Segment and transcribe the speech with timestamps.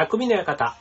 [0.00, 0.78] 匠の館。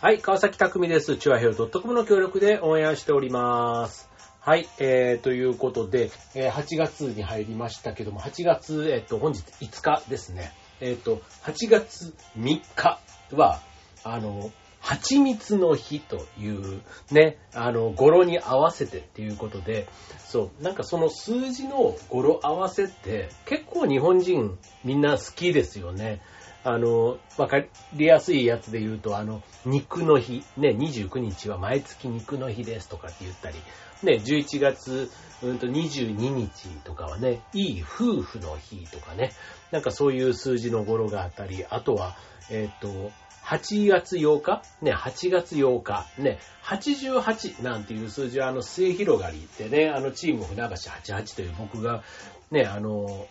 [0.00, 1.16] はい、川崎匠です。
[1.16, 4.08] チュアヘル .com の協力でオンエアしております。
[4.38, 10.52] はい、えー、ということで、えー8月に入りましたけども、8月、えっ、と、本日5日ですね。
[10.80, 13.00] えっ、と、8月3日
[13.32, 13.60] は、
[14.04, 16.80] あの、蜂蜜の日という
[17.10, 26.22] ね、あの、語呂に合わせてっていうことで、そう、なんかその数字の語呂合わせって結構日本人みんな好きですよね。
[26.66, 27.62] あの、わか
[27.94, 33.56] りやすいやつで言うと、あの、肉の日、ね、29日は毎月肉の日ですとかって言ったり、
[34.02, 35.08] ね、11月、
[35.44, 39.30] うんと22日とかはね、いい夫婦の日とかね、
[39.70, 42.16] なんかそういう数字の語呂があったり、あとは、
[42.50, 43.12] えっ、と、
[43.44, 44.62] 8月8日。
[44.82, 46.04] ね、8月8日。
[46.18, 52.02] ね、88なんていう数字はあの末広がりってね、あのチーム船橋88という僕が、
[52.50, 53.28] ね、あの、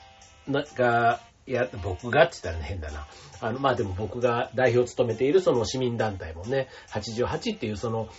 [0.47, 3.07] な、が、いや、僕がって言ったら変だな。
[3.39, 8.09] あの、まあでも僕が代表を務めているその市民団体もね、88っていうその、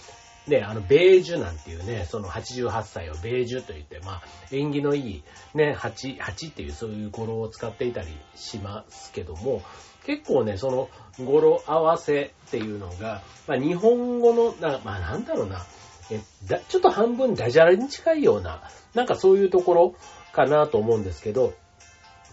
[0.46, 5.22] ね、あの、ベージュなんていうね、その88歳をベージュと言って、まあ、縁起のいい、
[5.54, 9.62] ね、8、8っていうそういう語呂を使っていたりしますけども、
[10.04, 10.88] 結構ね、その
[11.24, 15.66] 語呂合わせっていうのが、まあ、日本語の、なまあ、なんだろうな、
[16.12, 18.62] えだちょっと半分ダジャレに近いような、
[18.94, 19.94] なんかそういうところ
[20.32, 21.54] かなと思うんですけど、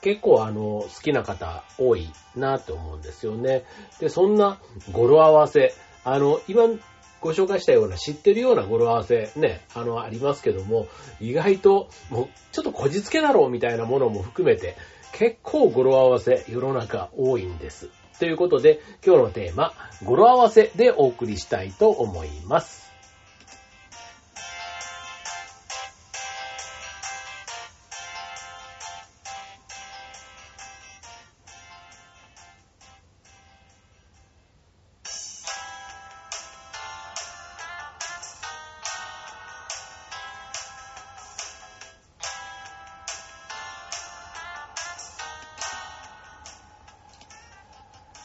[0.03, 3.63] 結構あの、好きな方多いなと思うんですよね。
[3.99, 4.59] で、そんな
[4.91, 5.73] 語呂合わせ、
[6.03, 6.63] あの、今
[7.21, 10.87] ご紹介したような知ってるような語呂合わせね、あの、ありますけども、
[11.21, 14.75] 意外ともうちょっとこじつけだろうみたいなものも含めて、
[15.13, 17.89] 結構語呂合わせ世の中多いんです。
[18.19, 19.73] ということで、今日のテーマ、
[20.03, 22.82] 語呂合わせでお送りしたいと思います。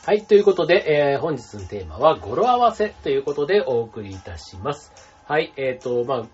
[0.09, 4.91] はい、ということで、えー本日のテーマは語呂合わせということでお送りいたします。
[5.27, 6.27] はい、えっ、と、まあ、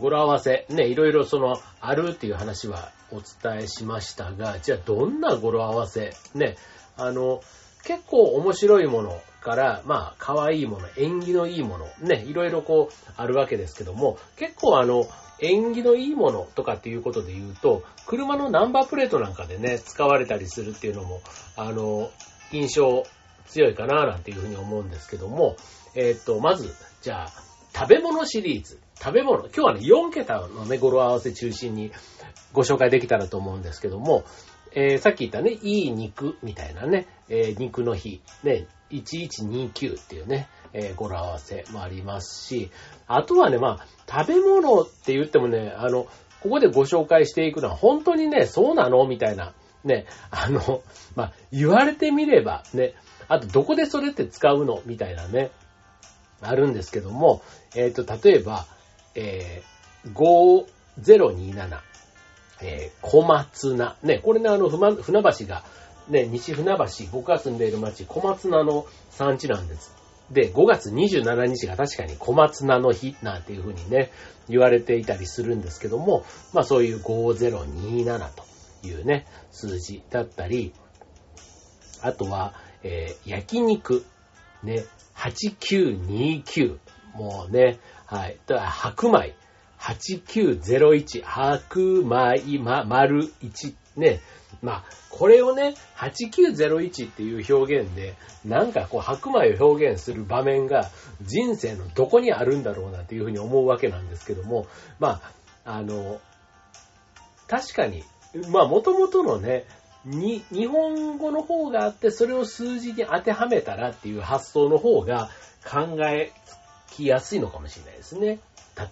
[0.00, 6.56] 語呂合わせ、ね、いろいろその、あるっていう話はお伝えしましたが、じゃあどんな語呂合わせ、ね、
[6.96, 7.42] あの、
[7.84, 15.06] 結構面白いものから、まあ、可愛いもの、縁起のいいもの、ね、いろいろこう、あるわけですけども、結構あの、
[15.38, 21.20] 縁起のいいものとかっていうことで言うと、車のナンバープレートなんかでね、使われたりするっていうのも、
[21.58, 22.10] あの、
[22.52, 23.04] 印象
[23.48, 25.56] 強いかななんていうふうに思うんですけども、
[25.94, 27.32] えっと、まず、じゃあ、
[27.74, 28.78] 食べ物シリーズ。
[28.98, 29.44] 食べ物。
[29.44, 31.92] 今日はね、4桁のね、語呂合わせ中心に
[32.52, 34.24] ご紹介できたらと思うんですけども、
[34.72, 42.70] えーさっき言ったね、いい肉みたいなね、えー肉の日、ね、1129っていうね、えー語呂合わせもありますし、
[43.06, 46.06] あとはね、まあ、食べ物って言ってもね、あの、
[46.42, 49.54] ここでご紹介していくのは本当にね、そうなのみたいな、
[49.84, 50.82] ね、あの、
[51.16, 52.94] まあ、言われてみれば、ね、
[53.28, 54.82] あとどこでそれって使うの？
[54.86, 55.50] みたいなね、
[56.40, 57.42] あるんですけども、
[57.74, 58.66] えっ、と、例えば、
[59.14, 60.58] えー、
[61.02, 61.80] 5027、
[62.62, 63.96] えー、小松菜。
[64.02, 65.62] ね、これね、あの、船橋が、
[66.08, 69.94] ね、西船橋、僕が住んでいる町、小松菜の産地なんです。
[70.30, 74.10] で、5月27日が確かに小松菜の日なんていうふうにね、
[74.48, 78.44] 言われていたりするんですけども、まあそういう5027と
[78.86, 80.72] いうね、数字だったり、
[82.02, 84.04] あとは、えー焼肉、
[84.62, 84.84] ね、
[85.16, 86.78] 8929、
[87.14, 89.34] もうね、はい、だから白米、
[89.78, 94.20] 8901、白米、ま、丸1、ね、
[94.62, 100.90] まあ、これをね、8901っていう表現で、なんかこう白米を表現する場面が
[101.22, 104.66] 人生のどこにあるんだろうなっていうふうに思うわけなんですけども、
[104.98, 105.20] ま
[105.64, 106.20] あ、あの、
[107.46, 108.04] 確かに、
[108.50, 109.64] まあ、元々のね、
[110.08, 115.30] に、日本語の方があって、それを数字に当てはめたらっていう発想の方が
[115.64, 116.32] 考え
[116.90, 118.40] つきやすいのかもしれないですね。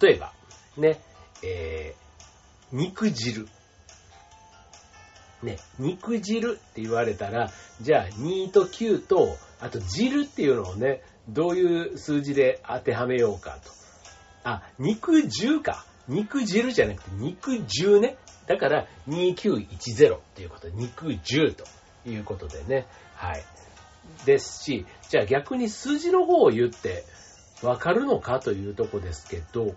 [0.01, 0.31] 例えば、
[0.77, 0.99] ね、
[1.43, 3.47] えー、肉汁。
[5.43, 13.71] ね、肉汁って言われたら、じゃあ2と9と、あと汁っていうのをね、どういう数字で当てはめようかと。
[14.43, 15.85] あ、肉汁か。
[16.07, 18.17] 肉汁じゃなくて肉汁ね。
[18.47, 21.65] だから2910っていうことで、肉汁と
[22.05, 22.87] いうことでね。
[23.15, 23.43] はい。
[24.25, 27.03] ですし、じゃあ逆に数字の方を言って
[27.61, 29.75] わかるのかというとこですけど、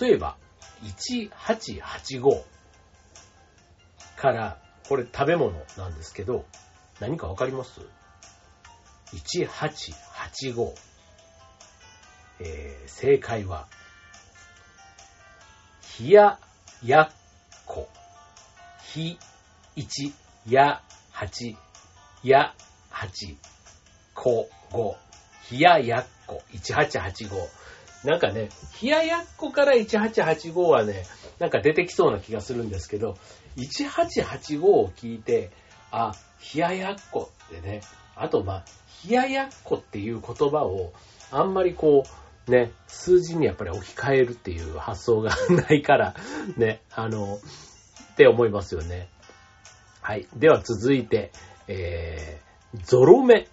[0.00, 0.36] 例えば、
[0.82, 2.42] 1885
[4.16, 4.58] から、
[4.88, 6.44] これ食べ物なんですけど、
[7.00, 7.80] 何かわかります
[9.12, 10.74] ？1885。
[12.40, 13.68] えー、正解は、
[15.82, 16.38] ひや
[16.82, 17.10] やっ
[17.66, 17.88] こ。
[18.94, 19.18] ひ、
[19.76, 20.12] 1、
[20.48, 20.80] や、
[21.12, 21.56] 8、
[22.22, 22.54] や、
[22.92, 23.34] 8、
[24.14, 24.94] こ、5。
[25.48, 26.42] ひややっこ。
[26.52, 27.28] 1885。
[28.04, 31.06] なんかね、ひややっこから1885はね、
[31.40, 33.16] なんか出てきそうな気がするんですけど、
[33.56, 35.50] 1885を聞いて、
[35.90, 37.80] あ、ひややっこってね、
[38.14, 40.92] あとまあ、ひややっこっていう言葉を、
[41.32, 42.04] あんまりこ
[42.46, 46.14] う、ね、数字にやっぱり置き換えるっていう発想が ないから、
[46.56, 47.40] ね、あの、
[48.14, 49.08] って思いますよね。
[50.00, 50.26] はい。
[50.36, 51.32] では続いて、
[51.66, 53.48] えー、ゾロ目。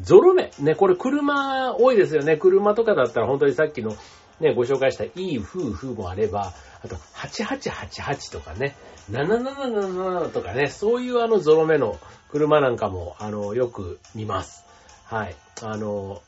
[0.00, 0.50] ゾロ目。
[0.58, 2.36] ね、これ車多いですよね。
[2.36, 3.96] 車とかだったら本当にさっきの
[4.40, 6.52] ね、ご紹介したいい夫婦もあれば、
[6.82, 8.74] あと、8888とかね、
[9.10, 11.98] 7777とかね、そういうあのゾロ目の
[12.30, 14.64] 車なんかも、あの、よく見ます。
[15.04, 15.36] はい。
[15.62, 16.20] あの、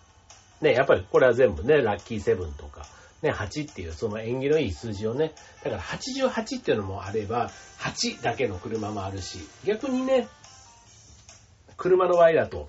[0.60, 2.86] ね、やっぱりこれは全部ね、ラッキーセブンとか、
[3.26, 5.34] ね、8っていうその縁起のいい数字をね、
[5.64, 7.50] だから88っていうのもあれば、
[7.80, 10.28] 8だけの車もあるし、逆にね、
[11.76, 12.68] 車の場合だと、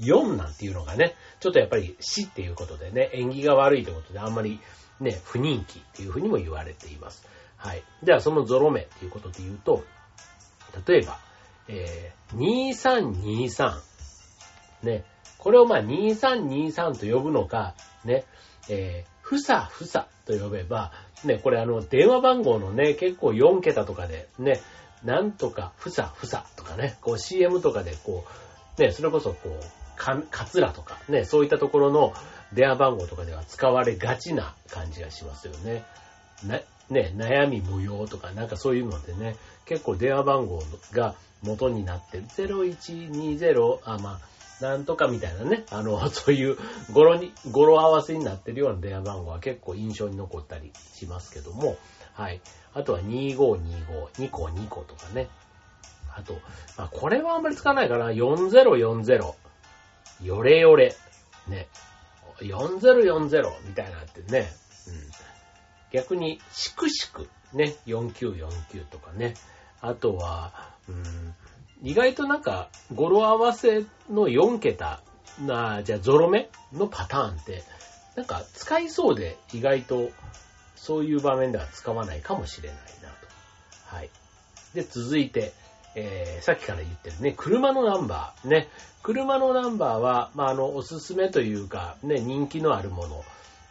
[0.00, 4.60] 4なんていうのがね、ちょっとやっぱり死っていうことでね、縁起が悪いということであんまり
[5.00, 7.26] ね、不人気っていうふうにも言われています。
[7.56, 7.82] はい。
[8.02, 9.84] ではそのゾロ目っていうことで言うと、
[10.86, 11.18] 例えば、
[11.68, 13.80] えー、2323。
[14.82, 15.04] ね。
[15.38, 18.24] これをまあ2323と呼ぶのか、ね、
[18.68, 20.92] えー、ふさふさと呼べば、
[21.24, 24.60] ね、これあの、電話番号のね、結構4桁とかで、ね、
[25.04, 28.24] なんとかふさふさとかね、こう CM とかでこ
[28.78, 32.14] う、ね、それこそこう、か、かつらとか、ね、そういったところの
[32.52, 35.84] 電話番号とかでは使われがちな感じがしますよね。
[36.44, 39.34] な、ね、悩み無用とか、なんかそういうのでね、
[39.64, 40.62] 結構電話番号
[40.92, 42.20] が元になって。
[42.20, 46.56] 0120、あ、まあ、なんとかみたいなね、あの、 そういう
[46.92, 51.76] 語呂に、語呂合わせになってるような電話番号は結構印象に残ったりしますけども、
[52.14, 52.40] はい。
[52.72, 55.28] あとは2525、2個2個とかね。
[56.14, 56.34] あと、
[56.78, 58.10] まあ、これはあんまり使わないかな。
[58.10, 59.34] 4040、
[60.22, 60.94] よれよれ、
[61.46, 61.68] ね。
[62.38, 64.50] 4040みたいなってね。
[64.88, 65.10] うん。
[65.92, 67.76] 逆に、しくしく、ね。
[67.86, 69.34] 4949とかね。
[69.80, 70.52] あとは、
[70.88, 71.34] うん、
[71.82, 75.00] 意外となんか、語呂合わせの4桁
[75.40, 77.62] な、じゃあゾロ目のパターンって、
[78.16, 80.10] なんか使いそうで意外と
[80.74, 83.96] そういう場面では使わないかもしれないなと。
[83.96, 84.10] はい。
[84.74, 85.52] で、続いて、
[85.94, 88.48] えー、さっきから言ってるね、車のナンバー。
[88.48, 88.68] ね。
[89.02, 93.24] 車のナンバーは、まあ、あの、おすすめというか、ね、人気のあるもの。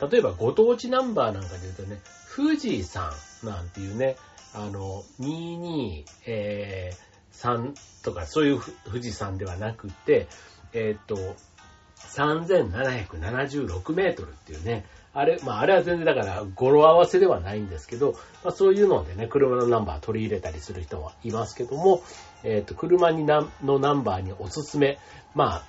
[0.09, 1.99] 例えば、ご当地ナンバーなんかで言うとね、
[2.35, 3.11] 富士山
[3.43, 4.17] なんていうね、
[4.53, 7.04] あの、22、えー、
[7.41, 7.73] 3
[8.03, 10.27] とか、そういう富士山ではなくて、
[10.73, 11.15] えっ、と、
[11.97, 22.01] 3776メートルっていうね、あれ、まあ、あれは全然だから、語呂合わせではないんですけど、まあ、そういうのでね、車のナンバー取り入れたりする人はいますけども、
[22.43, 24.97] えっ、と、車になのナンバーにおすすめ、
[25.33, 25.63] まあ、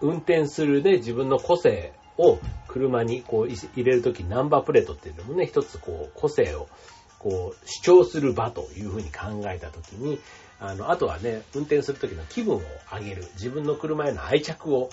[0.00, 2.38] 運転するね、自分の個性を
[2.68, 6.68] 車にこう入れるときナンバープレートっていうのもね、一つこう、個性を
[7.18, 10.20] こう、主張する場というふうに考えたときに、
[10.60, 12.62] あの、あとはね、運転するときの気分を
[12.92, 14.90] 上げる、自分の車への愛着を、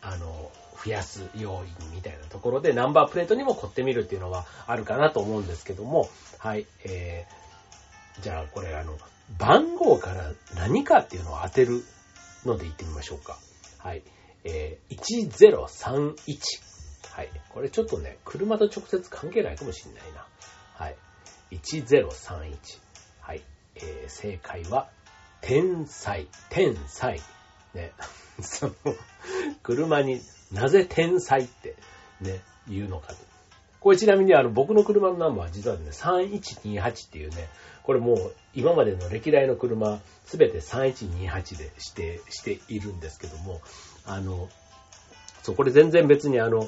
[0.00, 0.50] あの、
[0.84, 8.98] 増やす要因みたいなところでナンバープレートにも凝ってみるっていうのはあるかなと思うんですけども、はい、えー、じゃあこれあの、
[9.38, 11.82] 番号から何かっていうのを当てる
[12.44, 13.38] ので言ってみましょうか。
[13.78, 14.02] はい、
[14.44, 14.98] えー、
[15.30, 16.14] 1031。
[17.10, 20.26] はい、これちょっとね、車と直接関係ないかもしれないな。
[20.74, 20.96] はい、
[21.50, 22.83] 1031。
[23.76, 24.88] えー、正解は、
[25.40, 27.20] 天才、天才。
[27.74, 27.92] ね、
[28.40, 28.74] その、
[29.62, 30.20] 車に
[30.52, 31.76] なぜ天才って
[32.20, 33.16] ね、言うのかと。
[33.80, 37.50] これちなみにあの僕の車のナンバーは実はね、3128っていうね、
[37.82, 43.60] これもう今までの歴代の車すべて3128で指定しているんですけども、
[44.06, 44.48] あの、
[45.42, 46.66] そう、これ全然別にあの、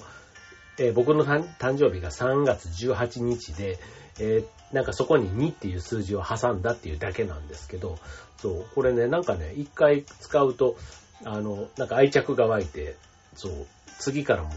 [0.78, 3.78] えー、僕の誕生日が3月18日で、
[4.18, 7.98] えー、なんかそこに2っていう数字を挟んだっていうだけなんですけど、
[8.38, 10.76] そう、これね、なんかね、一回使うと、
[11.24, 12.96] あの、なんか愛着が湧いて、
[13.34, 13.66] そう、
[13.98, 14.50] 次からも、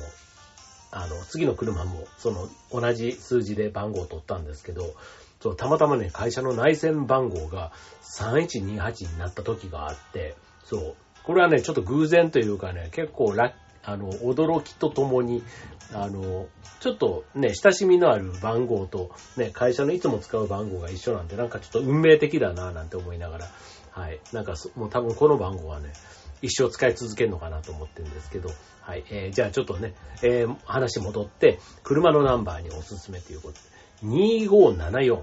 [0.91, 4.93] あの、次の車も、その、同じ数字で番号を取ったんですけど、
[5.41, 7.71] そう、たまたまね、会社の内線番号が
[8.03, 10.35] 3128になった時があって、
[10.65, 15.43] そう、これはね、ちょっと偶然というかね、結構ラあの、驚きとともに、
[15.93, 16.47] あの、
[16.79, 23.47] ちょっとね、親しみのある番号と、ね、会社のいつも使う番号が一緒なんで、なんかちょっと運命的だな、なんて思いながら、
[23.91, 24.19] はい。
[24.31, 25.93] なんか、もう多分この番号はね、
[26.41, 28.49] 一生使い続けるのかなと思ってるんですけど、
[28.81, 29.03] はい。
[29.09, 29.93] えー、じゃあちょっとね、
[30.23, 33.59] えー、話戻って、車のナンバーにおすすめということで、
[34.03, 35.21] 2574。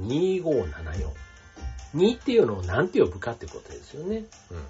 [0.00, 1.10] 2574。
[1.94, 4.24] 2っていうのを何て呼ぶかってことですよね。
[4.50, 4.64] うん。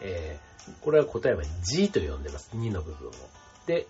[0.00, 2.50] えー、これは答えは G と呼んでます。
[2.54, 3.12] 2の部分を。
[3.66, 3.86] で、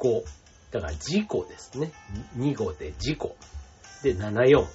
[0.00, 0.24] 5。
[0.72, 1.92] だから事故ですね。
[2.36, 3.36] 2号で事故。
[4.02, 4.66] で、74。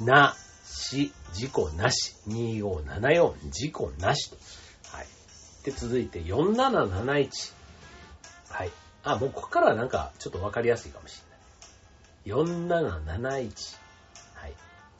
[0.00, 2.14] な、し、事故なし。
[2.28, 4.36] 2574、事故なしと。
[4.96, 5.06] はい。
[5.64, 7.54] で、続いて4771。
[8.50, 8.70] はい。
[9.04, 11.22] あ、もうここからはなんかちょっとわかりやすいかもし
[12.26, 12.44] れない。
[12.44, 13.78] 4771。
[14.34, 14.54] はい。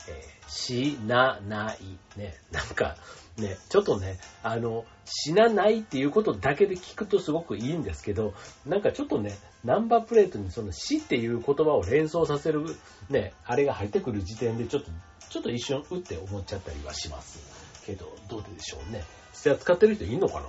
[0.09, 1.79] えー、死なない。
[2.17, 2.37] ね。
[2.53, 2.97] なんか、
[3.39, 12.65] ね、ちょっとね、あの、死なないっていうことだけで聞くとすごくいいんですけど、なんかちょっとね、ナンバープレートにその死っていう言葉を連想させる、
[13.11, 14.91] ね、あれが入ってくる時点でちょっと、
[15.29, 17.85] ちょっと一瞬うって思っちゃったりはします。
[17.85, 19.05] けど、どうでしょうね。
[19.33, 20.47] 実際使ってる人いるのかな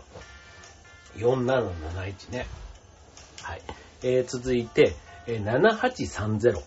[1.18, 2.48] ?4771 ね。
[3.42, 3.62] はい。
[4.04, 4.96] えー、続いて、
[5.28, 6.62] えー、7830。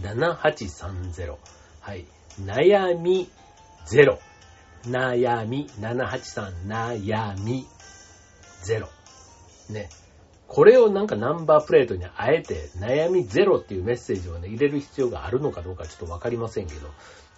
[0.00, 1.36] 7830。
[1.80, 2.04] はい。
[2.40, 3.30] 悩み
[3.86, 4.18] 0。
[4.88, 7.66] 悩み、783、悩み、
[8.64, 8.86] 0。
[9.72, 9.88] ね。
[10.46, 16.88] これをなんかナンバープレートにあえて悩みゼロっていうメッセージをね、入れる必要があるのかどうかちょっとわかりませんけど、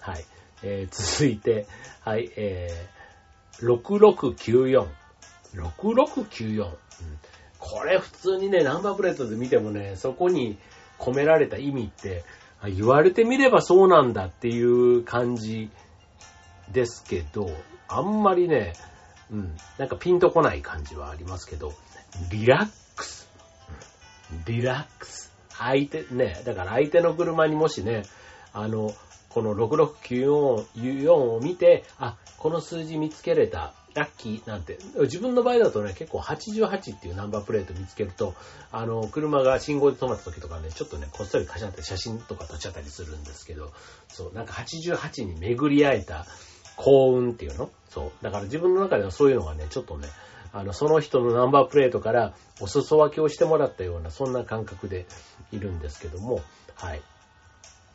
[0.01, 0.25] はい。
[0.63, 1.67] えー、続いて、
[2.01, 4.87] はい、えー、6694。
[5.55, 6.65] 6694。
[6.65, 6.75] うん、
[7.59, 10.59] これ普通にね、ナンバープレートで見てもね、そこに
[10.99, 12.25] 込められた意味って、
[12.65, 15.71] 言われてみればそうなんだっていう感じ
[16.73, 17.51] ですけど、
[17.89, 18.75] あんまりね、
[19.31, 21.73] うん、なんかピンとこない感じはありますけど、
[22.31, 23.29] リラックス。
[24.47, 25.33] リラックス。
[25.51, 28.03] 相手、ね、だから相手の車にもしね、
[28.53, 28.95] あの、
[29.31, 38.35] この6694を見て、あ、この数字見つけれた、ラッキーなんて、自分の場合だとね、結構88っていうナンバープレート見つけると、
[38.71, 43.73] あの、車が信号で止まった時とかね、ちょっとね、こっそりカシャって写真とか撮っちゃったりするんですけど、
[44.09, 46.27] そう、なんか88に巡り会えた、
[46.77, 47.71] 幸運っていうの？
[47.89, 48.13] そう。
[48.23, 50.09] だから自分の中ではそういうのがね、ちょっとね、
[50.53, 55.07] あの、その人のナンバープレートからお裾分けをしてもらったような、そんな感覚で
[55.53, 56.41] いるんですけども、
[56.75, 57.03] はい。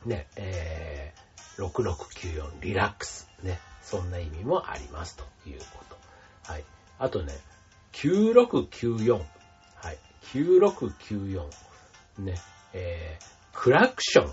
[0.05, 3.29] ね、えー、6694リラックス。
[3.43, 6.51] ね、そんな意味もありますということ。
[6.51, 6.63] はい。
[6.99, 7.33] あとね、
[7.93, 9.13] 9694。
[9.13, 9.21] は
[9.91, 9.97] い。
[10.33, 11.43] 9694。
[12.19, 12.35] ね、
[12.73, 14.27] えー、クラクション。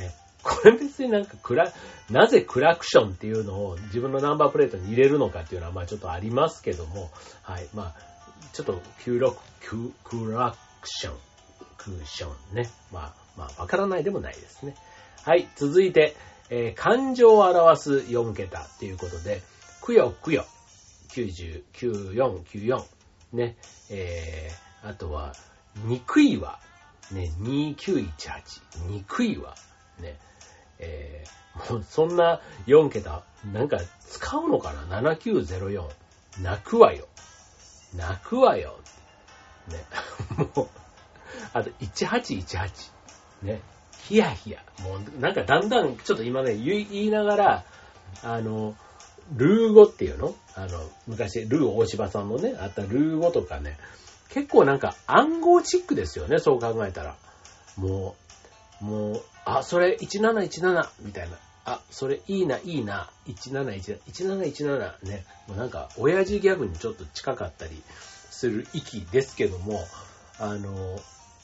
[0.00, 1.72] ね、これ別になんかクラ、
[2.10, 7.10] なぜクラクションっていうのを自分のナンバープレートに入れるのかっていうのはまあちょっとありますけども、
[7.42, 7.68] はい。
[7.74, 8.08] まあ、
[8.52, 11.16] ちょっと969、クラクション、
[11.76, 12.70] クーションね。
[12.92, 14.74] まあ、まあ、わからないでもないですね。
[15.24, 15.48] はい。
[15.56, 16.16] 続いて、
[16.50, 19.42] えー、感情を表す4桁っていうことで、
[19.82, 20.46] くよくよ、
[21.10, 22.84] 90、94、94、
[23.32, 23.56] ね。
[23.90, 25.34] えー、あとは、
[25.84, 26.58] 憎いわ、
[27.12, 29.54] ね、2918、憎いわ、
[30.00, 30.18] ね。
[30.78, 35.88] えー、もうそんな4桁、なんか使うのかな ?7904。
[36.40, 37.08] 泣くわよ。
[37.96, 38.78] 泣くわよ。
[39.68, 39.84] ね。
[40.54, 40.68] もう、
[41.52, 42.90] あと1818。
[43.42, 43.60] ね。
[44.04, 44.62] ヒヤヒヤ。
[44.82, 47.64] もうなんかだんだん、ちょっと今ね、言いながら、
[48.22, 48.74] あの、
[49.36, 50.34] ルー語っていうの？
[50.54, 53.78] あの、昔、ルー大柴さんのね、あったルー語とかね、
[54.30, 57.16] 結構なんか暗号チックですよね、そう考えたら。
[57.76, 58.27] もう、
[58.80, 61.36] もう、あ、それ1717みたいな。
[61.64, 65.24] あ、それいいな、いいな、1717、1717ね。
[65.46, 67.82] もうなんか、親父ギャグにちょっと近かったり
[68.30, 69.80] する域ですけども、
[70.38, 70.98] あの、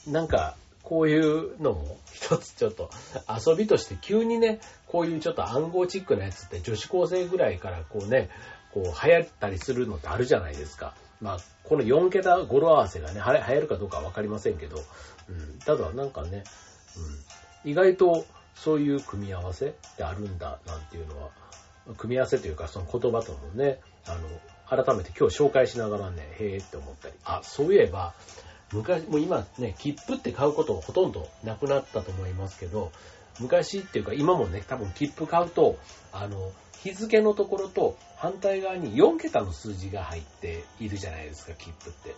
[0.07, 2.91] なんか、こういうのも一つちょっと
[3.27, 8.29] 遊びとして急にね、こういうちょっと暗号チックなやつって女子高生ぐらいからこうね、
[8.73, 10.95] こう流行ったりするのってあるじゃないですか。
[11.23, 14.77] まあ、この4桁語呂合わせがね、流行るかどうかわかりませんけど、
[15.29, 16.45] うん、ただなんかね、
[17.65, 21.31] うん、意外とそういう組み合わせってあるんだなんていうのは、
[21.97, 28.15] 組み合わせというかその言葉ともね、あの、改めて今日紹介しながらね、へーって思ったり、あ、そういえば、
[28.73, 32.91] 昔、もう今ね、切符って買うことほとんどなくなったと思いますけど、
[33.41, 35.79] 昔っていうか今もね、多分切符買うと、
[36.13, 42.15] あの、日付のところと反対側に4桁の数字が入っているじゃないですか、切符って。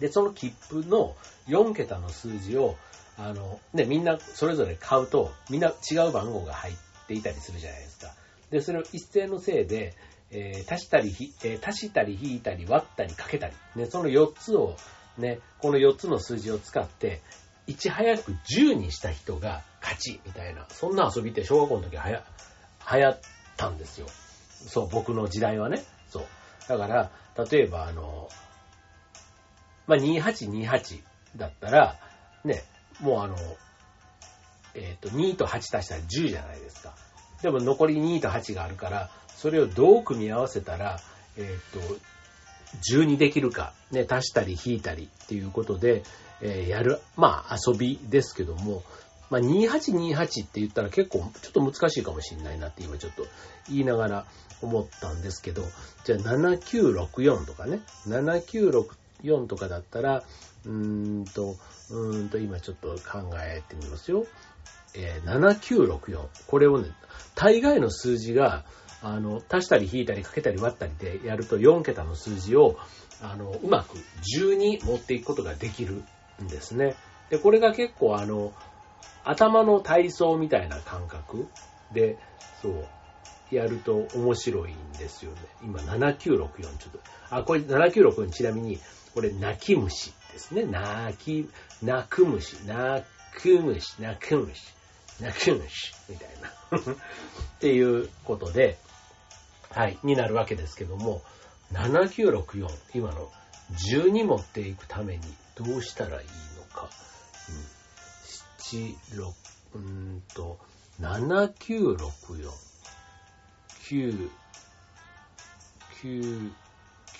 [0.00, 1.16] で、その切符の
[1.48, 2.76] 4桁の数字を
[3.16, 6.74] あの、ね、みんなそれぞれ買うと、みんな違う番号が入っ
[7.06, 8.12] ていたりするじゃないですか。
[8.50, 9.94] で、それを一斉のせいで、
[10.30, 14.76] えー、足したり、えー、足したり引いたり割ったりかけたり、ね、その4つを、
[15.16, 17.20] ね、この4つの数字を使って、
[17.66, 22.24] いち早く10にした人が勝ち、みたいな、そんな遊びって小学校の時はや、
[22.92, 23.20] 流行っ
[23.56, 24.06] たんですよ。
[24.50, 25.82] そう、僕の時代はね。
[26.08, 26.24] そう。
[26.68, 27.10] だから、
[27.50, 28.28] 例えばあの、
[29.86, 31.02] まあ、2828
[31.36, 31.98] だったら、
[32.44, 32.64] ね、
[33.00, 33.36] もうあの、
[34.74, 36.94] えっ、と、2と8足したら10じゃないですか。
[37.42, 41.00] でも残り2と8があるから、それをどう組み合わせたら、
[41.36, 41.80] えっ、と、
[42.92, 46.02] 10にできるか、ね、足したり引いたりっていうことで、
[46.40, 48.82] えーやる、まあ遊びですけども、
[49.30, 53.26] まあ2828って言ったら結構ちょっと難しいかもしれないなって今ちょっと
[53.68, 54.26] 言いながら
[54.62, 55.62] 思ったんですけど、
[56.04, 58.86] じゃあ7964とかね、796
[59.24, 60.22] 4とかだったら、
[60.64, 61.56] うーんと、
[61.90, 64.26] うーんと今ちょっと考えてみますよ。
[64.94, 66.28] えー7964。
[66.46, 66.90] これをね、
[67.34, 68.64] 大概の数字が、
[69.02, 72.76] あの、足したり引いたりかけたり割ったりでやると4桁の数字を、
[73.20, 73.98] あの、うまく
[74.38, 76.04] 10に持っていくことができる
[76.42, 76.94] んですね。
[77.30, 78.52] で、これが結構あの、
[79.24, 81.48] 頭の体操みたいな感覚
[81.92, 82.18] で、
[82.62, 82.86] そう、
[83.50, 85.38] やると面白いんですよね。
[85.62, 87.00] 今、7964ちょっと。
[87.30, 88.78] あ、これ7964ちなみに、
[89.14, 90.64] これ、泣き虫ですね。
[90.64, 91.48] 泣き、
[91.82, 93.04] 泣く虫、泣
[93.40, 94.62] く虫、泣く虫、
[95.20, 96.78] 泣く虫、みたいな。
[96.78, 96.94] っ
[97.60, 98.78] ていうことで、
[99.70, 101.22] はい、になるわけですけども、
[101.72, 103.30] 7964、今の
[103.72, 105.22] 10に持っていくために
[105.56, 106.88] どうしたらいいのか。
[107.48, 107.64] うん、
[108.58, 109.32] 7、6、
[109.74, 110.58] うーんと、
[111.00, 112.73] 7964、
[113.84, 114.30] 9、
[116.02, 116.52] 9、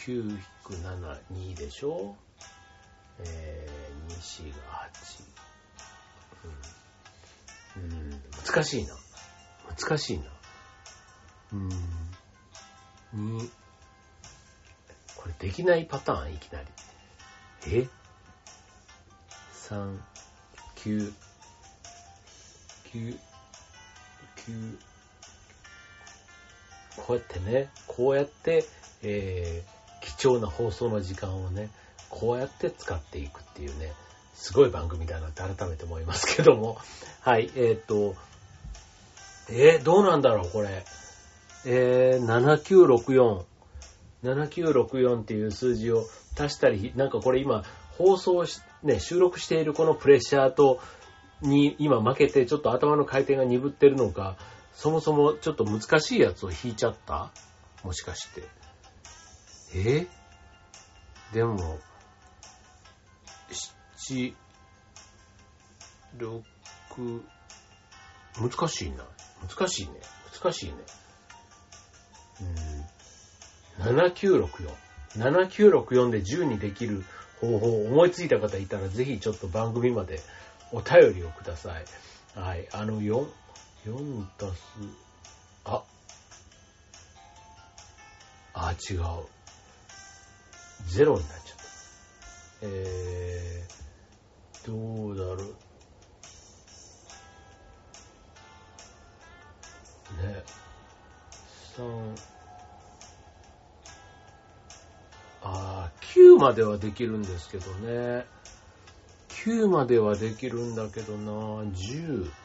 [0.06, 2.16] 9-7、2でしょ？
[3.18, 5.24] えー、2、4が8。
[7.76, 8.94] うん、うん難しいな。
[9.78, 10.24] 難しいな。
[11.52, 11.68] うん。
[13.12, 13.50] に、
[15.16, 16.66] これできないパターンいきなり。
[17.66, 17.88] え
[19.68, 19.98] ?3、
[20.76, 21.12] 9、
[22.92, 23.18] 9、
[24.36, 24.78] 9、
[26.96, 28.64] こうやってね、こうやって、
[29.02, 31.70] えー、貴重な放送の時間をね、
[32.08, 33.92] こうやって使っていくっていうね、
[34.34, 36.78] すごい番組だなって改めて思いますけども。
[37.20, 38.14] はい、えーっと、
[39.50, 40.84] えー、どうなんだろう、これ。
[41.66, 43.44] えー、7964。
[44.22, 46.04] 7964っていう数字を
[46.38, 47.64] 足したり、なんかこれ今、
[47.98, 50.80] 放送し、ね、収録しているこのプレッシャーと、
[51.40, 54.36] に今負けてちょっと頭の回転が鈍ってるのか、
[54.74, 57.30] そもそもちょっと難しいやつを引いちゃった？
[57.82, 58.42] もしかして。
[59.74, 60.06] え？
[61.32, 61.78] でも、
[63.96, 64.34] 7、
[66.18, 67.22] 6、
[68.40, 69.04] 難しいな。
[69.48, 70.00] 難しいね。
[70.40, 70.74] 難しいね。
[73.80, 73.84] うん。
[73.84, 74.48] 7964。
[75.16, 77.04] 7964で10にできる
[77.40, 80.20] 方法を思いついた方いたら、ぜひちょっと番組まで
[80.72, 81.84] お便りをください。
[82.38, 82.68] はい。
[82.72, 83.26] あの、4、
[83.84, 84.62] 4たす、
[85.66, 85.82] あ、
[88.54, 88.98] あ、違う。
[90.86, 91.64] ゼロになっちゃった。
[92.62, 95.46] えー、どうだろう。
[100.26, 100.42] ね。
[101.76, 102.14] 3、
[105.42, 108.24] あ、9まではできるんですけどね。
[109.28, 111.32] 9まではできるんだけどな、
[111.64, 112.43] 10。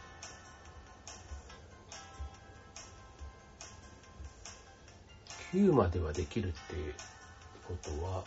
[5.53, 6.93] 9まではできるっていう
[7.67, 8.23] ことは、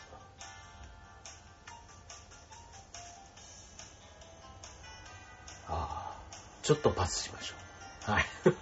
[5.69, 6.17] ああ、
[6.63, 7.55] ちょっとパスしましょ
[8.09, 8.11] う。
[8.13, 8.25] はい。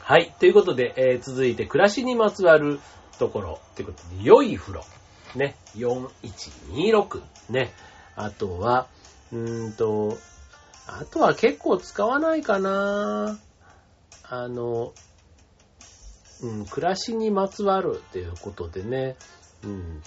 [0.00, 0.34] はい。
[0.38, 2.80] ということで、えー続いて、暮らしにまつわる
[3.18, 3.60] ところ。
[3.76, 4.84] ということで、良い風呂。
[5.36, 5.56] ね。
[5.76, 7.22] 4126。
[7.50, 7.72] ね。
[8.16, 8.88] あとは、
[9.32, 10.18] うーんと、
[10.86, 13.38] あとは結構使わないかな
[14.24, 14.92] あの、
[16.42, 19.16] うん、暮らしにまつわるっていうことでね、
[19.64, 20.02] うん、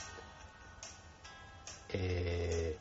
[1.94, 2.76] え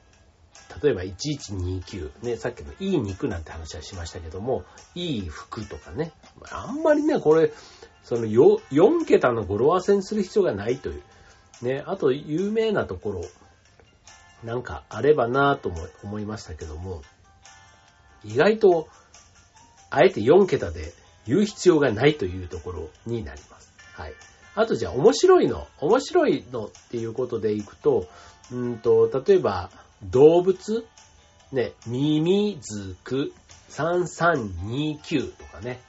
[0.69, 4.65] ー、例えば1129、ね、さっきのいい肉なんて話はしましたけども、
[4.95, 6.13] いい服とかね、
[6.51, 7.53] あんまりね、これ、
[8.03, 11.03] そのよ4桁の語呂合わせにする必要がないという。
[11.63, 13.23] ね、あと有名なところ、
[14.43, 17.03] なんかあればなぁとも思いましたけども、
[18.25, 18.89] 意外と、
[19.91, 20.93] あえて4桁で
[21.27, 23.73] 言う必要がないというところになります。
[23.95, 24.15] はい。
[24.55, 28.09] あとじゃあ面白いの、面白いのっていうことでいくと、
[28.53, 29.71] うんと、例えば
[30.03, 30.87] 動物、
[31.53, 33.33] ね、ミミズク
[33.71, 35.81] 3329とかね。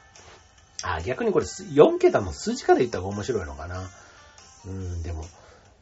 [0.83, 3.89] あ、逆にこれ4桁の数字から言った方が面白いのかな。
[4.65, 5.25] うん、でも、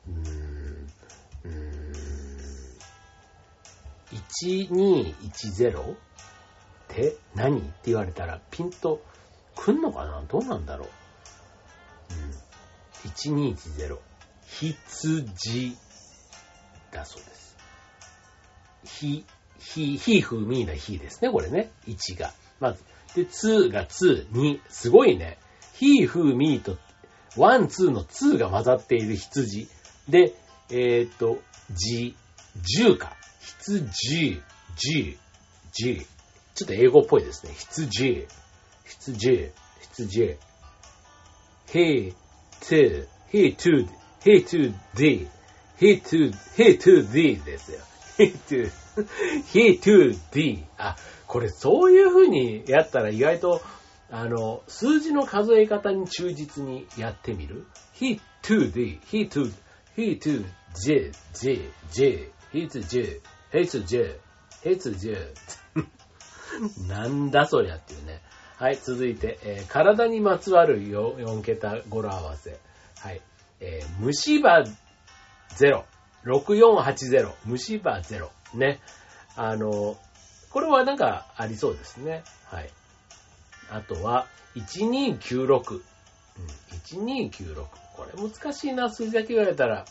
[0.08, 0.90] うーん、
[1.46, 2.04] うーん、
[4.42, 5.96] 1210っ
[6.90, 7.60] て何？
[7.60, 9.02] って言われたらピンと
[9.56, 10.22] くんのかな？
[10.28, 10.90] どうなんだろう？
[12.14, 12.34] うん。
[13.12, 13.98] 1210、
[14.48, 15.78] 羊
[16.92, 17.58] だそうです。
[18.86, 19.26] ひ、
[19.60, 21.72] ひ、ひふみのひですね、これね。
[21.88, 22.34] 1が。
[22.60, 22.84] まず。
[23.16, 24.62] で、2が2、2。
[24.70, 25.38] すごいね。
[25.74, 26.78] ひふみーと、
[27.36, 29.68] one、two の two が混ざっている羊。
[30.08, 30.36] で、
[30.70, 31.40] えー、っと、
[31.72, 32.16] じ、
[32.80, 33.16] 10か。
[33.40, 34.42] 羊、
[34.76, 35.18] じ、
[35.72, 36.08] じ。
[36.56, 37.54] ちょっと英語っぽいですね。
[37.54, 38.28] 羊、
[38.86, 40.38] 羊、羊。
[41.74, 42.14] he,
[42.62, 43.88] to, he to,
[44.24, 45.28] he to thee,
[45.78, 47.80] he to, he to thee ですよ。
[48.18, 48.72] he to,
[49.52, 50.64] he to thee.
[50.78, 50.96] あ、
[51.28, 53.62] これそういう風にやったら意外と、
[54.12, 57.66] あの、数字の数え方に忠実にやってみる
[57.96, 59.52] ?he to thee, he to,
[59.98, 60.46] he to,
[60.86, 63.20] j, j, j, he to j,
[63.52, 64.20] he to j,
[64.64, 65.18] he to j.
[66.88, 68.22] なんだそりゃっていうね。
[68.58, 72.60] はい、続いて、えー体にまつわる 4, 4桁語呂合わせ。
[73.00, 73.22] はい。
[73.60, 74.64] えー虫歯
[75.58, 75.84] 0。
[76.26, 77.32] 6480。
[77.46, 78.30] 虫歯0。
[78.54, 78.80] ね。
[79.36, 79.98] あの、
[80.52, 82.24] これはなんかありそうですね。
[82.46, 82.70] はい。
[83.72, 85.82] あとは、1296。
[85.82, 87.66] うん、1296。
[87.96, 89.86] これ難しいな、数字だけ言われたら。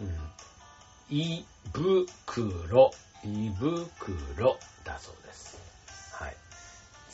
[0.00, 1.16] うん。
[1.16, 2.90] いぶくろ。
[3.24, 5.55] いぶくろだそうです。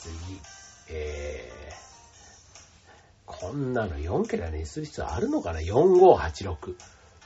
[0.03, 0.41] 次、
[0.89, 1.73] えー、
[3.25, 6.75] こんなの4桁にする必要あるのかな ?4586。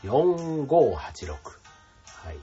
[0.04, 1.34] 4586。
[2.06, 2.38] はい。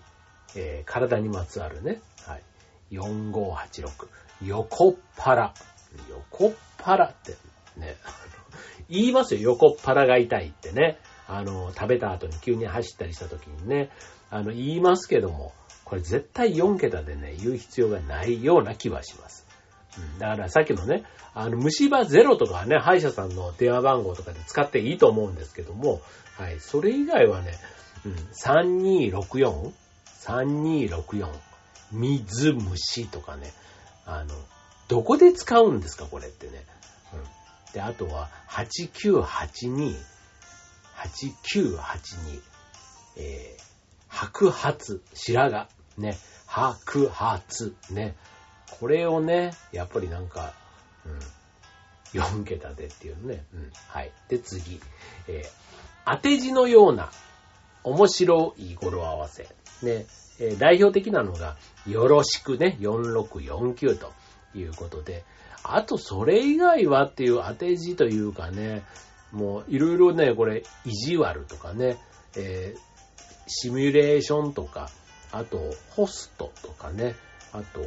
[0.56, 2.00] えー、体にまつわるね。
[2.26, 2.42] はい。
[2.90, 4.08] 4586。
[4.42, 5.54] 横っ腹。
[6.10, 7.36] 横っ腹って
[7.76, 7.96] ね、
[8.90, 9.40] 言いますよ。
[9.40, 10.98] 横っ腹が痛いってね。
[11.28, 13.90] あの、食べた後に急に走ったりした時にね、
[14.30, 15.52] あの、言いますけども、
[15.84, 19.43] これ絶対4桁でね、言う必要がないような気はします。
[20.18, 21.04] だからさっきのね、
[21.34, 26.00] あの、虫歯ゼロとかね、歯医者さんの電話番号とかで使っていいと思うんですけども、
[26.36, 27.54] はい、それ以外はね、
[28.04, 29.72] うん、3264、
[30.24, 31.28] 3264、
[31.92, 33.52] 水虫とかね、
[34.06, 34.34] あの、
[34.88, 36.64] どこで使うんですか、これってね。
[37.12, 37.16] う
[37.70, 39.96] ん、で、あとは、8982、
[40.96, 42.42] 8982、
[43.16, 43.62] えー、
[44.08, 47.40] 白髪、白髪、ね、白髪、
[47.90, 48.14] ね。
[48.70, 50.54] これをね、やっぱりなんか、
[51.04, 51.08] う
[52.16, 53.44] ん、4桁でっていうね。
[53.54, 54.12] うん、はい。
[54.28, 54.80] で、次。
[55.28, 57.10] えー、当て字のような、
[57.82, 59.42] 面白い語呂合わせ。
[59.82, 60.06] ね、
[60.40, 64.12] えー代表的なのが、よろしくね、4649と
[64.54, 65.24] いうことで、
[65.62, 68.82] あとそれ以外はっていう当て字というかね、
[69.32, 71.98] もういろいろね、これ、意地悪とかね、
[72.36, 72.94] えー
[73.46, 74.88] シミュレーションとか、
[75.30, 75.58] あと、
[75.90, 77.14] ホストとかね、
[77.52, 77.80] あと、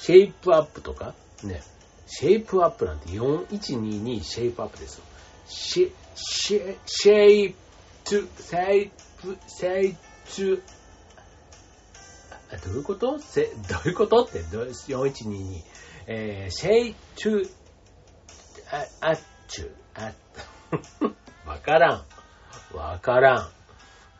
[0.00, 1.62] シェイプアップとか、ね、
[2.06, 5.04] シェイプアップなんて4122シェイプアップですよ。
[5.46, 7.54] シェ、シェ、シェイ
[8.04, 9.96] プ、シェイプ、シェイ
[10.34, 10.62] プ、
[12.64, 13.18] どういうこと？
[13.18, 14.24] せどういうこと？
[14.24, 15.62] って、4122。
[16.06, 17.50] えー、シェイトゥ、
[18.70, 20.12] あ、あっちゅ、あ、
[21.46, 22.06] わからん。
[22.74, 23.52] わから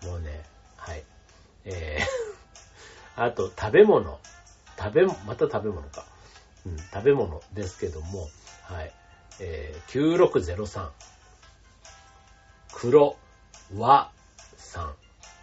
[0.02, 0.06] ん。
[0.06, 0.44] もうね、
[0.76, 1.04] はい。
[1.64, 4.18] えー、あと、食べ物。
[4.78, 6.04] 食べ、また食べ物か。
[6.66, 8.28] うん、食べ物ですけども、
[8.62, 8.92] はい。
[9.40, 10.90] えー、9603。
[12.72, 13.16] 黒
[13.76, 14.10] 和
[14.56, 14.92] 3。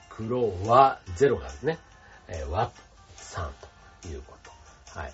[0.10, 1.80] 黒和0があるね。
[2.28, 2.71] えー、和
[3.17, 3.50] 3
[4.02, 4.36] というこ
[4.93, 5.00] と。
[5.00, 5.13] はい。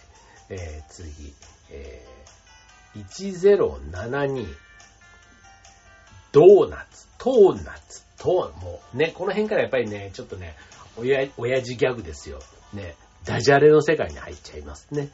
[0.50, 1.34] えー、次、
[1.72, 4.46] えー、1072。
[6.32, 10.56] ドーナツ、トーナツ、トー、もうね、この辺からやっぱりね、ちょっとね、
[10.98, 12.40] 親、親父ギャグですよ。
[12.74, 15.10] ね、ダジャレの世界に入っちゃいますね。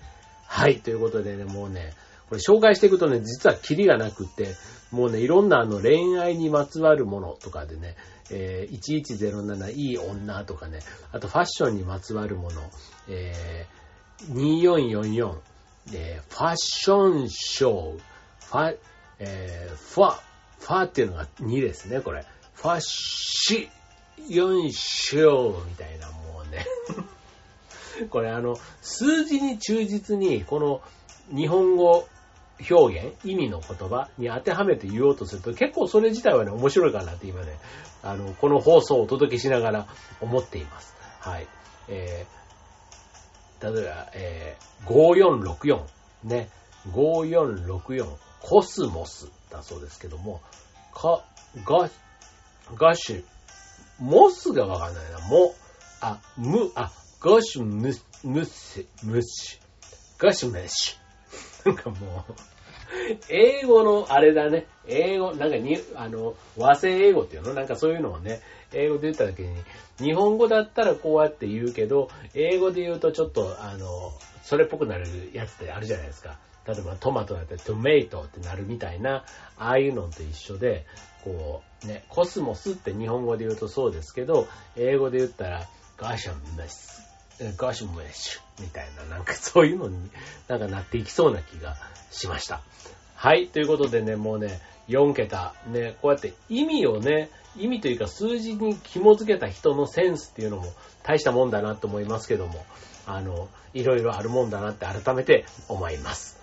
[0.46, 1.94] はい、ということでね、もうね、
[2.30, 4.56] これ紹介していくとね、実はキリがなくって、
[4.92, 7.96] もうね、いろんなあの恋愛にまつわるものとかでね、
[8.32, 10.80] えー、1107いい女とかね、
[11.12, 12.62] あとファッションにまつわるもの、
[13.10, 15.36] えー、2444、
[15.94, 18.00] えー、ファッションショー、
[18.46, 18.78] ファ、
[19.20, 20.20] えー、ファ、
[20.60, 22.26] ファっていうのが2ですね、これ。
[22.54, 26.66] ファッションショーみたいな、もうね。
[28.10, 30.82] これあの、数字に忠実に、この
[31.36, 32.08] 日本語
[32.70, 37.60] 表現、意味の言葉に当てはめて言おうとすると、結構それ自体はね、面白いかなって今ね、
[38.04, 39.88] あの、この放送をお届けしながら
[40.22, 40.96] 思っています。
[41.20, 41.48] はい。
[41.88, 45.82] えー、例えば、えー、5464、
[46.24, 46.50] ね、
[46.92, 48.08] 5464、
[48.42, 50.42] コスモスだそうですけども、
[50.94, 51.24] か、
[51.64, 51.90] ガ、
[52.76, 53.24] ガッシュ、
[54.00, 55.54] モスがわかんないな、も、
[56.02, 59.60] あ、む、あ、ガシュム、ムス、ムッシュ、
[60.20, 61.68] ガシュメッシュ。
[61.70, 62.34] なんかもう、
[63.30, 64.68] 英語のあれだね。
[64.88, 67.56] 英語、なんかに、あの、和製英語っていうの？
[67.56, 69.56] なんかそういうのをね、英語で言った時に、
[69.98, 74.12] 日本語だったらこうやって言うけど、英語で言うとちょっと、あの、
[74.44, 76.38] それっぽくなるやつってあるじゃないですか。
[76.68, 79.26] 例えばトマトだったらトメイトってなるみたいな、
[79.58, 80.86] ああいうのと一緒で、
[81.24, 87.02] こう、ね、コスモスって日本語で言うとそうですけど、英語で言ったら、ガシャンメス、
[87.40, 89.98] ガーシュムメッシュみたいな、なんかそういうのに
[90.48, 91.78] なんかなっていきそうな気が
[92.12, 92.62] しました。
[93.16, 100.72] はい、ということでね、もうね、4桁、ね、こうやって意味をね、意味というか数字に紐付けた人のセンスっていうのも
[101.04, 102.66] 大したもんだなと思いますけども、
[103.06, 106.40] あの、いろいろあるもんだなって改めて思います。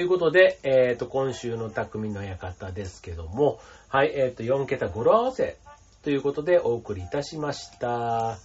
[0.00, 0.02] い。
[0.02, 4.12] ということで、えっ、ー、と、今週の匠の館ですけども、はい。
[4.14, 5.58] えっ、ー、と、4桁語呂合わせ
[6.02, 8.38] ということでお送りいたしました。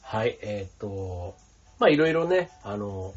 [0.00, 0.38] はい。
[0.40, 1.34] えっ、ー、と、
[1.78, 3.12] まあ、いろいろね、あの、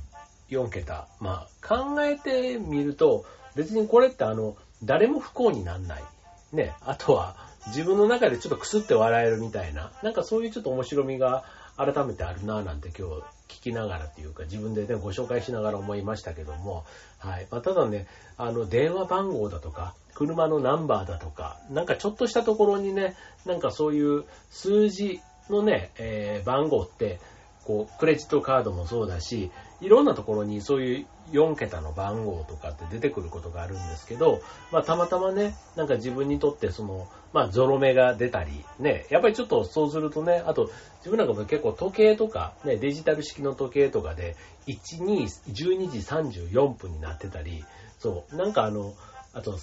[0.49, 6.03] 4桁、まあ、考えてみると、別にこれってあの、誰も不幸になんない。
[6.51, 6.75] ね。
[6.81, 11.45] あとは、自分の中でちょっとくすって笑えるみたいな、なんかそういうちょっと面白みが
[11.77, 16.83] 改めてあるなぁなんて今日聞きながらというか自分でね、ご紹介しながら思いましたけども、
[17.19, 17.47] はい。
[17.51, 27.19] まあ、ただね、あの、電話番号だとか、車のナンバーだとか、なんかちょっとしたところにね、なんかそういう数字のね、えー、番号って、
[27.65, 29.51] こう、クレジットカードもそうだし、
[29.85, 47.63] いろんなところにそういう4桁の番号とかって出てくることがあるんですけど、まあたまたまね、なんか自分にとってその、まあゾロ目が出たり、ね、やっぱりちょっとそうするとね、あと自分なんかも結構時計とか、ね、デジタル式の時計とかで、1、2、12時34分になってたり、
[47.99, 48.93] そう、なんかあの、
[49.33, 49.59] あと、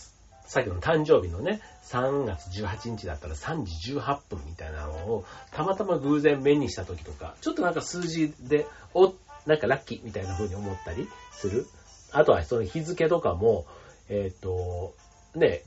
[0.46, 9.14] さっきの誕生日のね、3月18日だったら3時18分みたいなのを、たまたま偶然目にした時とか、ちょっとなんか数字で、お、
[9.46, 11.66] なんかラッキーみたいな風に思ったりする。
[12.12, 13.66] あとはその日付とかも、
[14.09, 14.94] えっ、ー、と、
[15.35, 15.62] ね、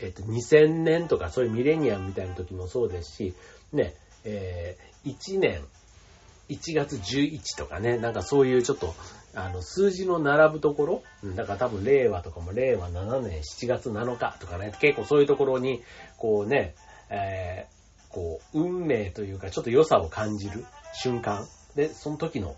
[0.00, 3.34] えっ、ー、と、2000年とかそういうミレニアムみたいな時もそうですし、
[3.72, 5.64] ね、えー、1年、
[6.48, 8.94] 1月11とかね、なんかそういうちょっと、
[9.34, 11.02] あの、数字の並ぶところ、
[11.34, 15.82] だから多分令和とかも令和7年7月7日とかね、結構そういうところに、
[16.18, 16.74] こうね、
[17.10, 21.46] えー、こう、運命というか、ちょっと良さを感じる瞬間。
[21.74, 22.56] で、その時の、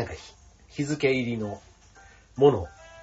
[0.00, 0.14] なんか
[0.68, 1.60] 日付入りの
[2.36, 2.58] もの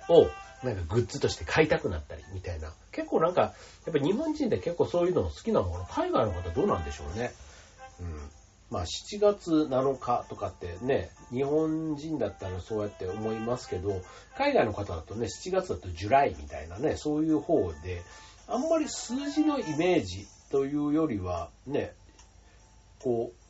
[0.10, 0.28] を、
[0.64, 2.74] なんかグッズとして買いたくなったりみたいな。
[2.92, 3.48] 結構なんか、や
[3.92, 7.32] っぱ日本人って結構そういうの好きなもの、海外の方どうなんでしょうね。
[8.00, 8.32] うん。
[8.72, 14.02] まあ7月7日とかってね、日本人だったらそうやって思いますけど、
[14.36, 18.02] 海外の方だとね、7月だとジュライみたいなね、そういう方で、
[18.48, 21.94] あんまり数字のイメージというよりは、ね、
[23.00, 23.47] こう、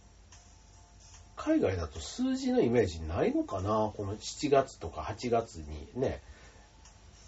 [1.38, 3.92] 海外だと数字のイメージないのかな？
[3.96, 6.20] この7月とか8月にね、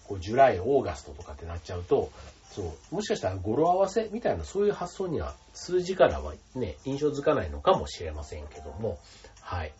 [0.07, 2.11] こう、ジュライ、オーガストとかってなっちゃうと、
[2.51, 8.97] そう、もしかしたら語呂合わせみたいなそういう発想には数字からはね、印象づかないのかもしれませんけども、
[9.41, 9.71] はい。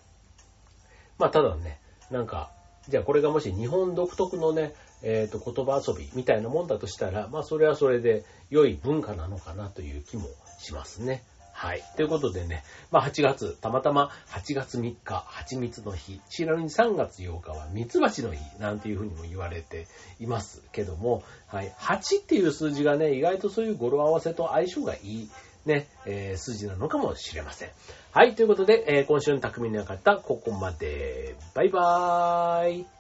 [1.18, 1.80] まあただね、
[2.12, 2.52] なんか、
[2.88, 10.28] じゃあこれがもし日本独特のね、えっ、ー、と言葉遊びみたいなもんだとしたら、まあそれはそれで良い文化なのかなという気も
[10.60, 11.24] しますね。
[11.60, 11.84] はい。
[11.98, 19.88] ということでね、まあ8月、たまたま8月3日、蜂蜜の日、ちなみに3月8日は蜜蜂の日、なんていうふうにも言われて
[20.22, 21.74] いますけども、はい。
[21.78, 25.30] 8っていう数字がね、意外とそういう語呂合わせと相性がいい、
[25.66, 27.70] ね、えー、数字なのかもしれません。
[28.14, 28.36] はい。
[28.36, 31.36] ということで、えー、今週の匠の館、ここまで。
[31.56, 32.99] バイバーイ。